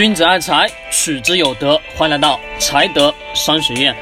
[0.00, 1.78] 君子爱财，取之有德。
[1.94, 3.94] 欢迎来到财德商学院。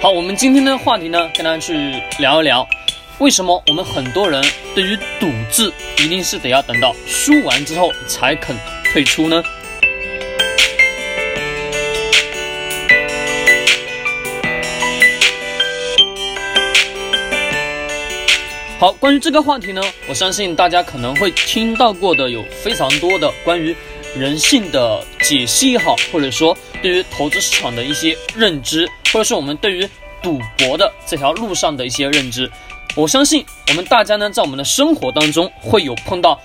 [0.00, 2.66] 好，我们今天的话题呢，跟大家去聊一聊，
[3.18, 4.42] 为什么我们很多人
[4.74, 8.56] 对于赌字一定是得要等到输完之后才肯
[8.90, 9.42] 退出呢？
[18.80, 23.76] 好，关于这个话题呢，我相信大家可能会听到过的有非常多的关于
[24.16, 29.88] 人性的解析也好，或者说对于投资市场的一些认知，或者是我们对于
[30.22, 32.50] 赌博的这条路上的一些认知。
[32.96, 36.40] 我相信我们大家呢，在我们的生活当中会有碰到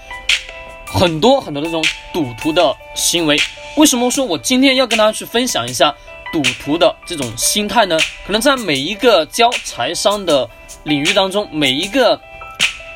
[0.85, 3.37] 很多很多这种赌徒的行为。
[3.77, 5.95] 为什么说我今天要跟大家去分享一下
[6.31, 7.97] 赌徒的这种心态呢？
[8.25, 10.49] 可能在每一个教财商的。
[10.85, 12.19] 领域当中，每一个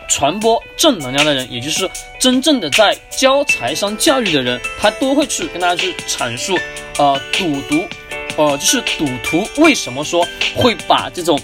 [0.08, 6.58] 传播正能量的人，也就是真正的在教财商教育的人，他都会去跟大家去阐述，
[6.98, 7.88] 呃，赌徒，
[8.38, 11.40] 呃，就是赌徒为什么说会把这种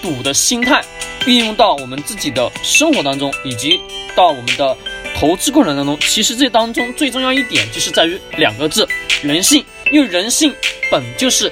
[0.00, 0.82] 赌的心态
[1.26, 3.80] 运用到我们自己的生活当中，以及
[4.16, 4.76] 到我们的
[5.16, 5.98] 投资过程当中。
[6.00, 8.88] 其实这当中最重要一点就是在于两个字：
[9.22, 9.64] 人性。
[9.90, 10.54] 因为人性
[10.90, 11.50] 本就是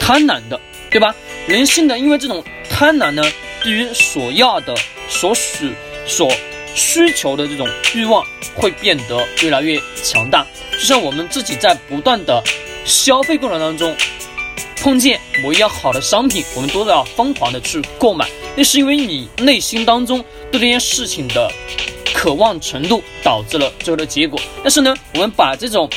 [0.00, 1.14] 贪婪的，对吧？
[1.46, 3.22] 人性的，因为这种贪婪呢。
[3.62, 4.76] 对于所要的、
[5.08, 5.66] 所属、
[6.06, 6.30] 所
[6.74, 12.42] 需求的这种欲望会变得越来越强大，就像我们自己在不断的
[12.84, 13.96] 消费过程当中，
[14.82, 21.50] 碰见某一样好的商品，我们都要疯狂的去购买，那是因为你内心当中对这件事情的
[22.14, 24.38] 渴望程度导致了最后的结果。
[24.62, 25.88] 但是呢，我们把这种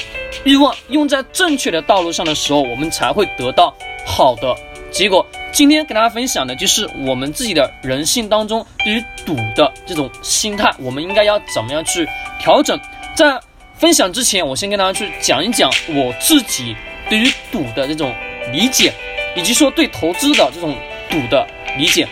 [0.43, 4.55] 欲望用在正确的道路上的时候，我们才会得到好的
[4.91, 5.25] 结果。
[5.51, 12.07] 今天跟大家分享的就是我们自己的人性当中对于赌的这种心态，我们应该要怎么样去
[12.39, 12.79] 调整？
[13.15, 13.37] 在
[13.75, 16.75] 分享之前，我先跟大家去讲一讲我自己
[17.09, 18.13] 对于赌的这种
[18.51, 18.93] 理解，
[19.35, 20.77] 以及说对投资的这种
[21.09, 21.45] 赌的
[21.77, 22.07] 理解。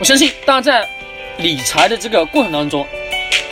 [0.00, 0.88] 我相信大家在
[1.38, 2.84] 理财的这个过程当中，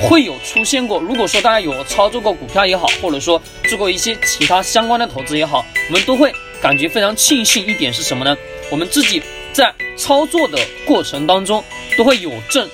[0.01, 0.99] 会有出现过。
[0.99, 8.37] 如果说大家有操作过股票也好，或者说做过一些其他相关的投资也好，我们都会感觉非常庆幸一点是什么呢？
[8.71, 9.23] 我们自己
[9.53, 11.63] 在操作的过程当中
[11.97, 12.69] 都会有挣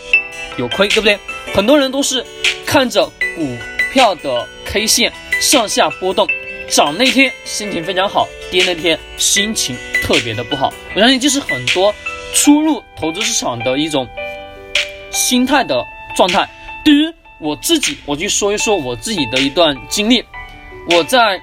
[0.57, 1.19] 有亏，对不对？
[1.55, 2.25] 很多人都是
[2.67, 3.57] 看着股
[3.93, 6.27] 票的 K 线上下波动，
[6.69, 10.73] 涨那天心情非常好，跌那天心情特别的不好。
[10.95, 11.95] 我相信这是很多
[12.35, 14.07] 初入投资市场的一种
[15.11, 15.83] 心态的
[16.17, 16.49] 状态。
[16.85, 20.25] 对于我自己，我就说一说我自己的一段经历。
[20.91, 21.41] 我在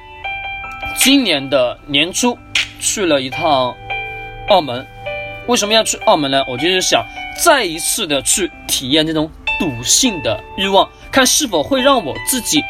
[0.96, 2.38] 今年的年初
[2.80, 3.76] 去了一趟。
[4.50, 4.86] 澳门
[5.48, 6.44] 为什么要去澳门呢？
[6.50, 7.06] 我就是想
[7.42, 12.62] 再一次的去体验这种赌性的欲望，看是否会让我自己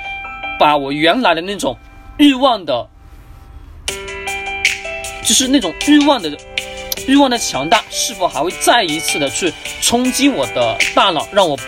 [0.59, 1.75] 把我原来的那种
[2.17, 2.87] 欲望的，
[5.23, 6.37] 就是那种欲望的
[7.07, 9.51] 欲望的强大，是否还会再一次的去
[9.81, 11.63] 冲击我的大脑，让我不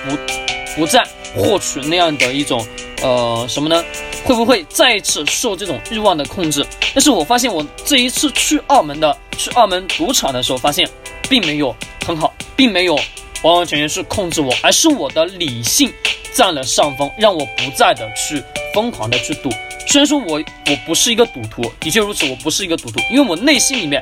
[0.76, 1.04] 不再
[1.36, 2.66] 获取那样的一种
[3.02, 3.84] 呃什么呢？
[4.24, 6.66] 会不会再一次受这种欲望的控制？
[6.94, 9.16] 但是我发现我这一次去澳门的。
[9.38, 10.90] 去澳门赌场的时候，发现
[11.28, 11.76] 并没有
[12.06, 12.96] 很好，并没有
[13.44, 15.92] 完完全全是控制我，而是我的理性
[16.34, 18.42] 占了上风，让我不再的去
[18.74, 19.50] 疯狂的去赌。
[19.90, 24.02] 虽然说我我不是一个赌徒，的确如此，我不是一个赌徒，因为我内心里面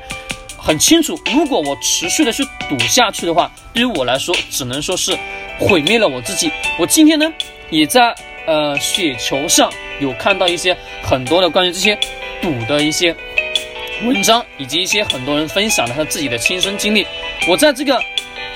[0.66, 5.18] 很清楚，如果我持续的去赌下去的话，对于我来说，只能说是
[5.60, 6.50] 毁灭了我自己。
[6.80, 7.30] 我今天呢，
[7.70, 8.16] 也在
[8.48, 9.70] 呃雪球上
[10.00, 12.00] 有看到一些很多的关于这些
[12.42, 13.14] 赌的一些。
[14.06, 17.06] 文章以及一些很多人分享的他自己的亲身经历。
[17.48, 17.98] 我在这个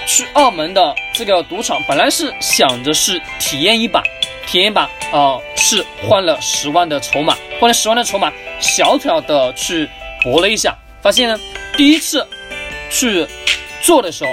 [0.06, 4.02] 去澳门的这个赌场，本来是想着是体验一把，
[4.46, 9.88] 体验一把，呃，是换了十万的筹码，换了十万的筹码，小小的去
[10.24, 11.40] 搏了一下，发现呢，
[11.78, 12.26] 第一次
[12.90, 13.26] 去
[13.82, 14.32] 做的时候，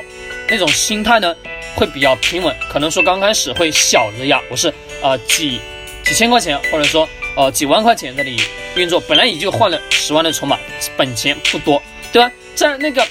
[0.48, 1.36] 那种心态呢
[1.76, 4.72] 会比较平稳，可能说刚开始会小着压，我是
[5.02, 5.60] 呃几
[6.02, 8.40] 几千块钱，或者说呃几万块钱这里。
[8.76, 10.58] 运作本来也就换了十万的筹码，
[10.96, 11.80] 本钱不多，
[12.12, 12.28] 对吧？
[12.56, 13.06] 在那个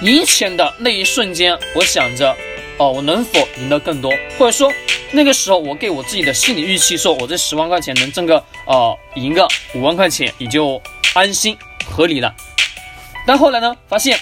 [0.00, 2.34] 赢钱的那一瞬间，我想着，
[2.78, 4.10] 哦，我能否赢得更多？
[4.38, 4.72] 或者说，
[5.10, 10.80] 那个时候我给我自己的心理预期，说我这十万块钱能挣个，呃，赢个五万块钱，也就
[11.12, 11.54] 安心
[11.84, 12.34] 合理了。
[13.28, 14.18] 但后来呢，发现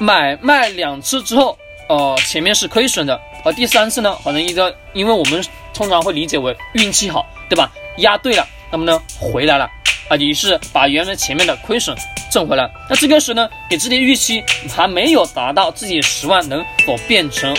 [0.00, 1.56] 买卖两次之后，
[1.88, 5.40] 呃，前面是亏损的，而第三次呢，好像一个，因为我们
[5.72, 7.70] 通常会理解为运气好，对吧？
[7.98, 8.44] 压对了。
[8.72, 9.70] 那么呢，回来了
[10.08, 11.96] 啊，你是把原来前面的亏损
[12.28, 12.68] 挣回来。
[12.90, 17.56] 那这个时候呢，给自己预期还没有达到，自己十万能否变成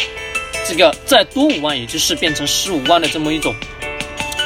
[0.67, 3.55] 这个再多五万，也就是变成十五万的这么一种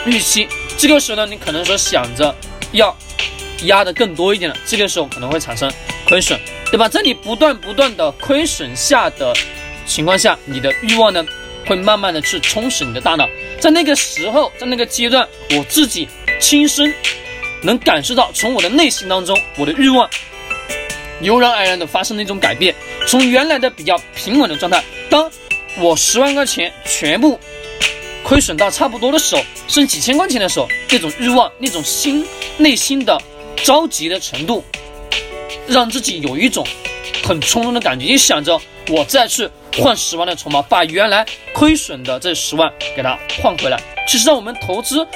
[0.06, 0.48] 预期。
[0.78, 2.36] 这个时候呢，你可能说想着
[2.74, 2.96] 要
[3.64, 5.68] 压的更多一点了，这个时候可能会产生
[6.12, 6.38] 亏损，
[6.70, 6.90] 对吧？
[6.90, 9.34] 在你不断不断的亏损下的
[9.86, 11.26] 情况下，你的欲望呢
[11.66, 13.26] 会慢慢的去充实你的大脑。
[13.62, 16.94] 在那个时候，在那个阶段，我自己亲身
[17.64, 20.10] 能感受到，从我的内心当中，我的欲望
[21.22, 22.76] 油然而然的发生了一种改变，
[23.08, 25.32] 从原来的比较平稳的状态，当
[25.78, 27.40] 我十万块钱全部。
[28.24, 32.26] 亏损到差不多的时候，剩几千块钱的时候，那种欲望、那种心
[32.58, 33.20] 内心的
[33.64, 34.64] 着急的程度，
[35.72, 36.66] 让自己有一种
[37.24, 38.60] 很冲动的感觉，你想着
[38.90, 43.80] 我再去换十万的筹码，把原来亏损的这十万给它换回来。
[44.08, 45.08] 其实，在我们投资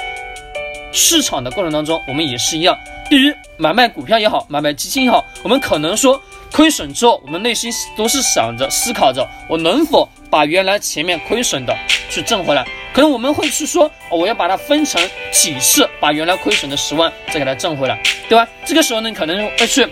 [0.92, 2.76] 市场的过程当中，我们也是一样。
[3.08, 6.20] 对于买卖股票也好，买卖基金也好，我们可能说
[6.50, 11.76] 亏损之后，我们内心都是想着、思考着，我能否把原来前面亏损的
[12.10, 12.66] 去挣回来。
[12.92, 15.00] 可能我们会去说，我要把它分成
[15.30, 18.48] 几次，把原来亏损的十万再给它挣回来，对吧？
[18.64, 19.86] 这个时候呢，可能会去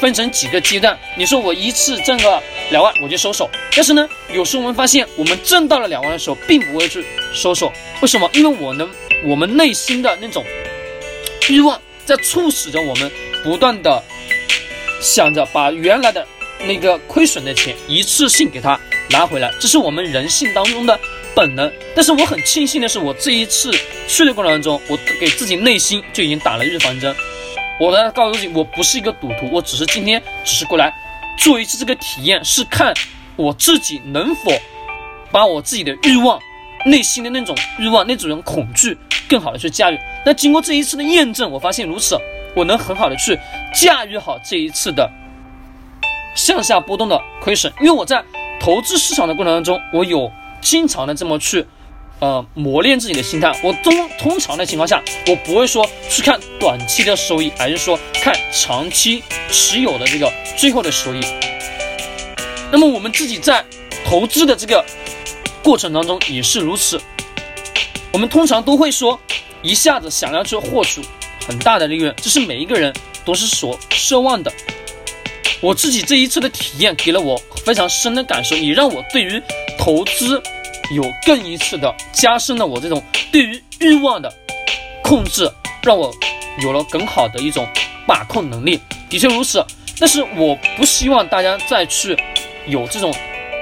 [0.00, 0.98] 分成几个阶段。
[1.16, 7.72] 你说我一次挣个两万我就收手，但是呢，有时候我们发现，我们挣到了两万的时候，并不会去收手。
[8.00, 8.28] 为什么？
[8.32, 8.88] 因为我能，
[9.24, 10.44] 我们内心的那种
[11.48, 13.10] 欲望在促使着我们
[13.42, 14.02] 不断的
[15.00, 16.26] 想着把原来的
[16.66, 18.78] 那个亏损的钱一次性给它
[19.10, 20.98] 拿回来，这是我们人性当中的。
[21.34, 23.70] 本能，但是我很庆幸的是，我这一次
[24.08, 27.14] 去的过程当中，我给自己内心就已经打了预防针。
[27.80, 30.92] 我来告诉自己，我不是一个赌徒，我只是今天只是过来
[31.38, 32.92] 做一次这个体验，是看
[33.36, 34.50] 我自己能否
[35.30, 36.38] 把我自己的欲望、
[36.86, 38.98] 内心的那种欲望、那种恐惧，
[39.28, 39.98] 更好的去驾驭。
[40.26, 42.18] 那经过这一次的验证，我发现如此，
[42.54, 43.38] 我能很好的去
[43.74, 45.08] 驾驭好这一次的
[46.34, 48.22] 向下波动的亏损，因为我在
[48.60, 50.30] 投资市场的过程当中，我有。
[50.60, 51.64] 经常的这么去，
[52.20, 53.48] 呃，磨练自己的心态。
[53.62, 61.20] 我通通常的情况下，我不会说去看短期的收益，而是说看长期持有的这个最后的收益。
[62.72, 63.64] 那么我们自己在
[64.04, 64.84] 投资的这个
[65.62, 67.00] 过程当中也是如此。
[68.12, 69.20] 我们通常都会说，
[69.62, 71.00] 一下子想要去获取
[71.46, 72.92] 很大的利润，这是每一个人
[73.24, 74.52] 都是所奢望的。
[75.60, 79.40] 我自己这一次的体验给了我非常深的感受，也让我对于。
[79.80, 80.42] 投资
[80.94, 84.32] 有更一次的加深了我这种对于欲望的
[85.02, 85.50] 控制，
[85.82, 86.12] 让我
[86.62, 87.66] 有了更好的一种
[88.06, 88.80] 把控能力。
[89.08, 89.64] 的确如此，
[89.98, 92.16] 但是我不希望大家再去
[92.66, 93.14] 有这种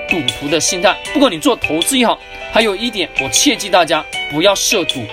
[0.09, 0.97] 赌徒的心态。
[1.13, 2.19] 不管你做投资也好，
[2.53, 5.05] 还有一点，我切记大家不要涉赌。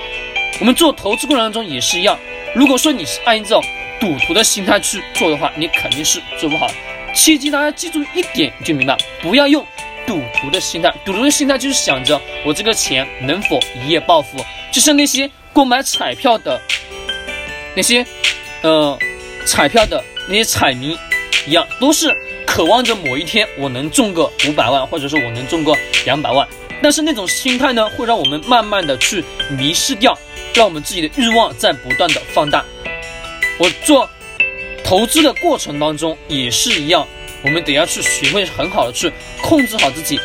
[0.60, 2.18] 我们做投资过程当中也是一样，
[2.56, 3.62] 如果说你是按照
[4.00, 6.68] 赌徒的心态去做的话，你肯定是做不好。
[7.14, 9.66] 切记大家记住一点就明白，不要用。
[10.06, 14.38] 赌徒的心态，赌徒的心态就是想着我这个钱能否一夜暴富，
[14.72, 16.60] 就像那些购买彩票的
[17.76, 18.06] 那些，
[18.62, 18.98] 呃，
[19.46, 20.98] 彩票的那些彩民
[21.48, 22.12] 一样，都是
[22.46, 25.74] 渴望着某一天我能中个五百万，或者说我能中个
[26.06, 26.48] 两百万。
[26.82, 29.24] 但是那种心态呢，会让我们慢慢的去
[29.58, 30.18] 迷失掉，
[30.54, 32.64] 让我们自己的欲望在不断的放大。
[33.58, 34.10] 我做
[34.84, 37.08] 投资的过程当中也是一样。
[37.44, 39.12] 我们得要去学会很好的去
[39.42, 40.20] 控制好自己。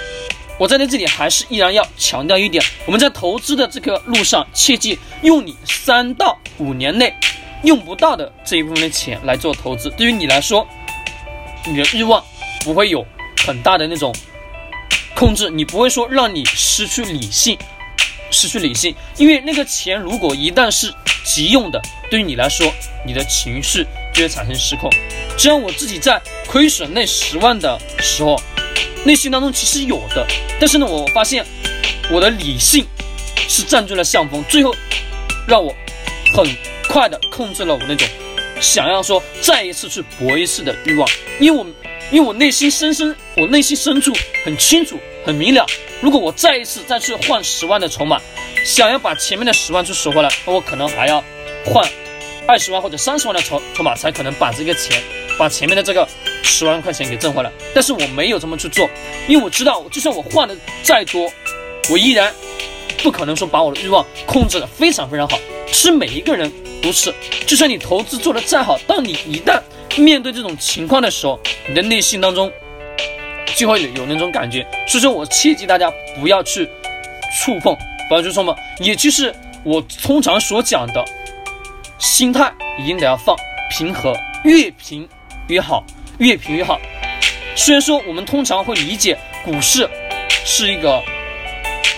[0.58, 7.14] 我站在这里还是依然要强调一点：我们在投资的这个路上，切记用你三到五年内
[7.62, 9.88] 用不到的这一部分的钱来做投资。
[9.90, 10.66] 对于你来说，
[11.64, 12.24] 你的欲望
[12.64, 13.06] 不会有
[13.46, 14.12] 很大的那种
[15.14, 17.56] 控制，你不会说让你失去理性，
[18.30, 18.94] 失去理性。
[19.16, 20.92] 因为那个钱如果一旦是
[21.24, 22.72] 急用的，对于你来说，
[23.06, 24.90] 你的情绪就会产生失控。
[25.38, 28.36] 只要我自己在亏损那十万的时候，
[29.04, 30.26] 内心当中其实有的，
[30.58, 31.46] 但是呢，我发现
[32.10, 32.84] 我的理性
[33.48, 34.74] 是占据了上风，最后
[35.46, 35.72] 让我
[36.34, 36.44] 很
[36.88, 38.06] 快的控制了我那种
[38.60, 41.64] 想要说再一次去搏一次的欲望，因为我
[42.10, 44.12] 因为我内心深深，我内心深处
[44.44, 45.64] 很清楚、很明了，
[46.00, 48.20] 如果我再一次再去换十万的筹码，
[48.64, 51.22] 想要把前面的十万去收回来，那我可能还要
[51.64, 51.88] 换
[52.48, 55.00] 二十万或者三十万的筹筹码，才可能把这个钱。
[55.38, 56.04] 把前面的这个
[56.42, 58.90] 十万块钱给挣回来，但是我没有这么去做，
[59.28, 61.30] 因为我知道，就算我换的再多，
[61.88, 62.34] 我依然
[63.04, 65.38] 不可能说把我的欲望控制的非常非常好。
[65.68, 66.50] 是每一个人
[66.82, 67.14] 都是，
[67.46, 69.62] 就算你投资做的再好，当你一旦
[69.96, 71.38] 面对这种情况的时候，
[71.68, 72.50] 你的内心当中
[73.54, 74.66] 就会有有那种感觉。
[74.88, 75.88] 所以说我切记大家
[76.20, 76.68] 不要去
[77.38, 77.76] 触碰，
[78.08, 81.04] 不要去触碰，也就是我通常所讲的
[81.98, 83.36] 心态一定得要放
[83.70, 85.08] 平和，越平。
[85.48, 85.82] 越好，
[86.18, 86.78] 越平越好。
[87.56, 89.88] 虽然说我们通常会理解股市
[90.44, 91.02] 是一个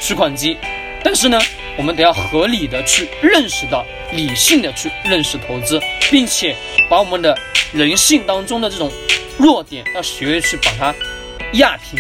[0.01, 0.57] 取款机，
[1.03, 1.37] 但是呢，
[1.77, 5.81] 我们得要合理的去认识到，理性的去认识投资，
[6.13, 6.55] 并且
[6.89, 7.37] 把我们的
[7.73, 8.89] 人性当中的这种
[9.37, 10.95] 弱点，要学会去把它
[11.55, 11.99] 压平。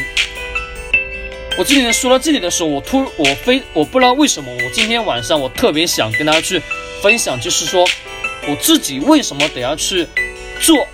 [1.59, 6.61] 我今天说到这里的时候，我突我非我不知道为什么，我今天晚上我特别想跟大家去
[7.03, 7.87] 分享，就是说
[8.49, 10.07] 我自己为什么得要去
[10.61, 10.87] 做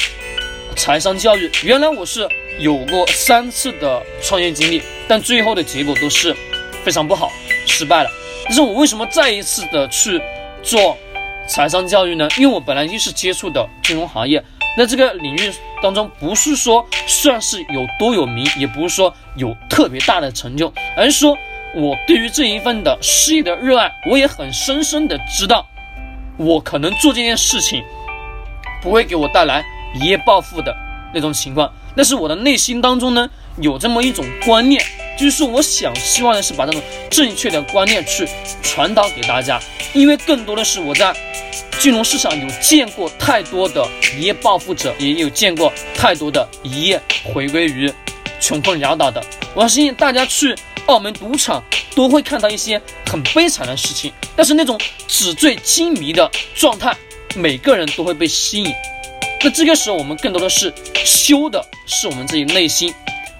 [0.74, 1.48] 财商教育。
[1.62, 2.26] 原来我是
[2.58, 6.34] 有过三次的创业经历，但最后的结果都是
[6.82, 7.30] 非常不好，
[7.66, 8.10] 失败了。
[8.46, 10.20] 但是我为什么再一次的去
[10.62, 10.98] 做
[11.48, 12.28] 财商教育呢？
[12.38, 14.42] 因为我本来就是接触的金融行业，
[14.76, 15.52] 那这个领域
[15.82, 21.36] 当中不是说算是有多有名，也不是说有特别大的成就，而是说
[21.74, 25.66] 我对于这一份的事业的热爱，我也很深深的知道，
[26.36, 27.82] 我可能做这件事情
[28.82, 29.64] 不会给我带来
[29.94, 30.76] 一夜暴富的
[31.14, 33.30] 那种情况，但是我的内心当中呢，
[33.60, 34.82] 有这么一种观念。
[35.16, 38.28] 就是我想希望的是把这种正确的观念去
[38.62, 39.58] 传导给大家，
[39.94, 41.14] 因为更多的是我在
[41.78, 47.92] 金融市场有见过太多的一夜暴富者，也有见过太多的一夜回归于
[48.40, 49.22] 穷困潦倒的。
[49.54, 50.54] 我相信大家去
[50.86, 51.62] 澳门赌场
[51.94, 52.80] 都会看到一些
[53.10, 56.94] 很悲惨的事情，但是那种纸醉金迷的状态，
[57.34, 58.72] 每个人都会被吸引。
[59.42, 60.72] 那这个时候，我们更多的是
[61.04, 62.92] 修的是我们自己内心。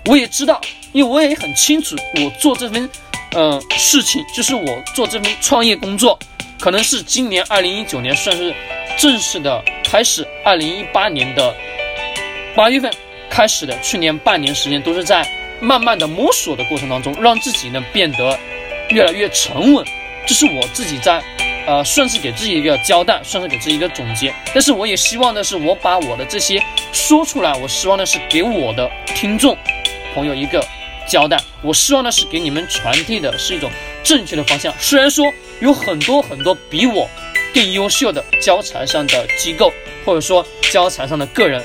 [0.06, 0.60] 我也知道。
[0.92, 1.94] 因为我也很清楚，
[2.24, 2.88] 我做这份，
[3.32, 6.18] 呃，事情就是我做这份创业工作，
[6.58, 8.54] 可能是今年二零一九年算是
[8.96, 11.54] 正式的开始，二零一八年的
[12.54, 12.90] 八月份
[13.28, 15.28] 开始的，去年半年时间都是在
[15.60, 18.38] 慢慢的摸索的过程当中，让自己呢变得
[18.88, 19.84] 越来越沉稳，
[20.26, 21.22] 这是我自己在，
[21.66, 24.32] 呃，算是给自己一个交代，算是给自己一个总结。
[24.54, 29.54] 但是我也希望的是，我把我的这些说出来，我希望的是给我的听众
[30.16, 30.60] 朋友一个。
[31.08, 33.70] 交代，我希望的是给你们传递的是一种
[34.02, 34.74] 正确的方向。
[34.76, 35.24] 虽然说
[35.60, 37.08] 有很多很多比我
[37.54, 39.72] 更优秀的教材上的机构，
[40.04, 41.62] 或者说教材上的个人，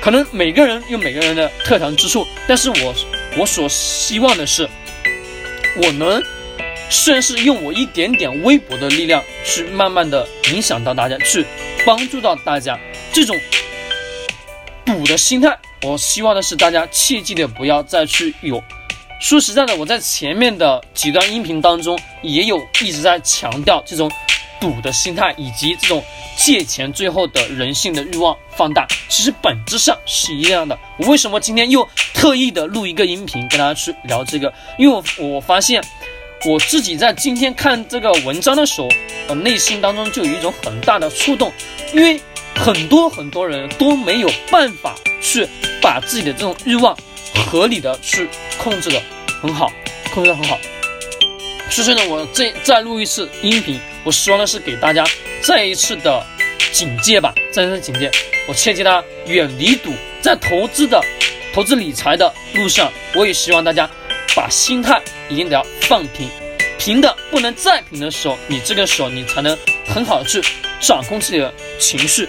[0.00, 2.94] 可能每个人有每个人的特长之处，但是我
[3.36, 4.66] 我所希望的是，
[5.76, 6.22] 我能
[6.88, 11.44] 虽然是用我一点点微薄的力量去慢慢的影响到大家，去
[11.84, 12.80] 帮助到大家，
[13.12, 13.36] 这种
[14.86, 15.58] 赌的心态。
[15.86, 18.60] 我希望的是，大家切记的不要再去有。
[19.20, 24.10] 说实在的，我在前面的几段音频当中也有一直在强调这种
[24.60, 26.02] 赌的心态，以及这种
[26.36, 30.76] 借钱最后的人性的欲望放大，其实本质上是一样的。
[30.98, 34.52] 我为什么今天又特意的录一个音频跟大家去聊这个？
[34.78, 35.80] 因为我我发现
[36.44, 38.88] 我自己在今天看这个文章的时候，
[39.28, 41.52] 我，内心当中就有一种很大的触动，
[41.94, 42.20] 因为
[42.56, 45.48] 很多很多人都没有办法去。
[45.80, 46.96] 把自己的这种欲望
[47.46, 48.28] 合理的去
[48.58, 49.00] 控制的
[49.42, 49.72] 很好，
[50.12, 50.58] 控制的很好。
[51.70, 55.04] 所以说呢，我这再录一次音频，我希望的是给大家
[55.42, 56.24] 再一次的
[56.72, 58.10] 警戒吧，再一次警戒。
[58.48, 59.92] 我切记大家远离赌，
[60.22, 61.00] 在投资的、
[61.52, 63.90] 投资理财的路上，我也希望大家
[64.34, 66.28] 把心态一定得要放平，
[66.78, 70.40] 平的不能再平的时候，你这个时候你才能很好的去
[70.80, 72.28] 掌控自己的情绪。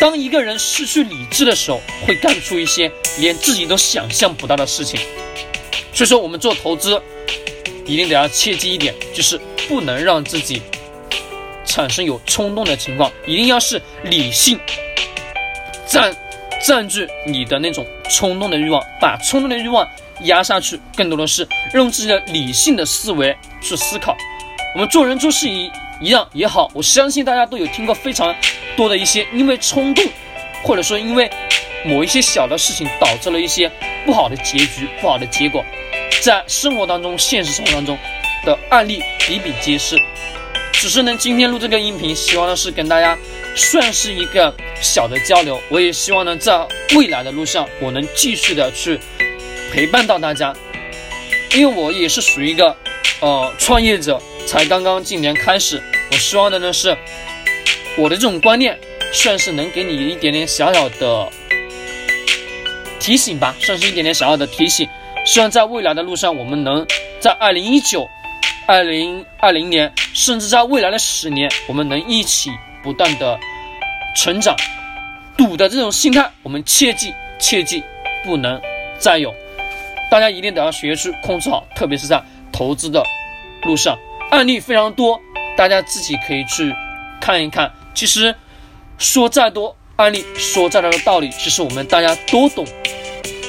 [0.00, 5.00] 当一个人失去理智的时候，会干出一些连自己都想象不到的事情。
[5.92, 7.02] 所以说，我们做投资
[7.84, 10.62] 一定得要切记一点，就是不能让自己
[11.64, 14.60] 产生有冲动的情况，一定要是理性
[15.84, 16.14] 占
[16.64, 19.88] 占据你的那种冲动的欲望，把冲动的欲望
[20.22, 24.16] 压下去，更多的是用自己的理性的思维去思考。
[24.74, 25.68] 我们做人做事一
[26.00, 28.32] 一样也好，我相信大家都有听过非常。
[28.78, 30.04] 多的一些，因为冲动，
[30.62, 31.28] 或者说因为
[31.84, 33.68] 某一些小的事情，导致了一些
[34.06, 35.64] 不好的结局、不好的结果，
[36.22, 37.98] 在生活当中、现实生活当中
[38.44, 40.00] 的案例比比皆是。
[40.72, 43.18] 只是呢，今天录这个音频，希望呢是跟大家
[43.56, 45.60] 算是一个小的交流。
[45.68, 46.56] 我也希望呢，在
[46.94, 49.00] 未来的路上，我能继续的去
[49.72, 50.54] 陪伴到大家，
[51.52, 52.76] 因为我也是属于一个
[53.18, 55.82] 呃创业者，才刚刚今年开始。
[56.12, 56.96] 我希望的呢是。
[57.98, 58.78] 我的这种观念
[59.12, 61.28] 算是能给你一点点小小的
[63.00, 64.88] 提醒吧，算是一点点小小的提醒。
[65.26, 66.86] 希望在未来的路上，我们能
[67.18, 68.08] 在二零一九、
[68.68, 72.50] 二零二零年，甚至在未来的十年，我们能一起
[72.84, 73.36] 不断的
[74.16, 74.54] 成长。
[75.36, 77.82] 赌的这种心态，我们切记切记
[78.24, 78.60] 不能
[78.98, 79.34] 再有。
[80.08, 83.02] 大家一定得要学去控制好，特别是在投资的
[83.64, 83.98] 路上，
[84.30, 85.20] 案例非常多，
[85.56, 86.72] 大家自己可以去
[87.20, 87.72] 看一看。
[87.94, 88.34] 其实
[88.98, 92.66] 说再多案例，说再多的道理，其实我们大家都懂。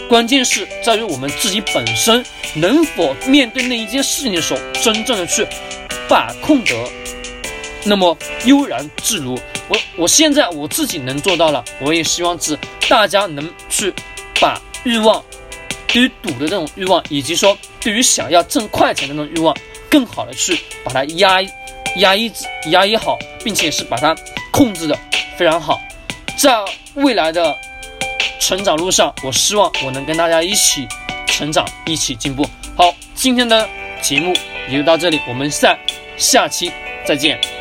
[0.08, 5.48] 关键是在于我们自己本身能否面对那一件事情的时候，真正的去
[6.08, 6.74] 把控得
[7.84, 9.40] 那么悠然自如。
[9.68, 13.94] 我我现在我自己能做到了，我也希望是大家能去
[14.42, 15.24] 把欲望，
[15.86, 19.56] 对于赌的这种欲望，以及说对于想要挣快钱的那种欲望，
[19.92, 21.40] 更好的去把它压
[21.98, 22.32] 压抑
[22.68, 24.16] 压抑好，并且是把它
[24.52, 24.98] 控制的
[25.38, 25.80] 非常好。
[26.38, 26.54] 在
[26.94, 27.56] 未来的
[28.40, 30.88] 成长路上，我希望我能跟大家一起
[31.28, 32.48] 成长，一起进步。
[32.76, 33.68] 好，今天的
[34.02, 34.34] 节目
[34.70, 35.78] 也就到这里，我们下
[36.18, 36.72] 下期
[37.06, 37.59] 再见。